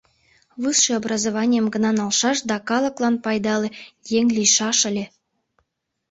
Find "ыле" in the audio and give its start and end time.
4.89-5.05